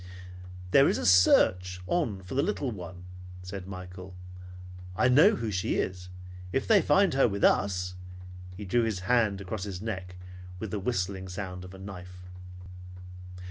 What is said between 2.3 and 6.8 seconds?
the little one," said Michael. "I know who she is. If